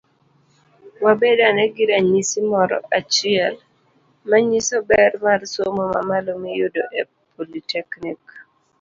Wabed 1.03 1.39
ane 1.47 1.65
gi 1.73 1.83
ranyisi 1.89 2.39
moro 2.51 2.77
achiel 2.99 3.55
manyiso 4.29 4.77
ber 4.89 5.11
mar 5.25 5.41
somo 5.53 5.83
mamalo 5.93 6.31
miyudo 6.43 6.83
e 6.99 7.01
politeknik. 7.33 8.23